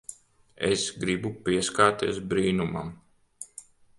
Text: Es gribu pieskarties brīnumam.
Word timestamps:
Es 0.69 0.85
gribu 1.03 1.31
pieskarties 1.49 2.19
brīnumam. 2.33 2.91